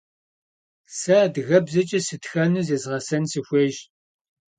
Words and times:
Se 0.97 1.13
adıgebzeç'e 1.25 1.99
sıtxenu 2.07 2.61
zezğeş'en 2.67 3.23
sıxuêyş. 3.31 3.77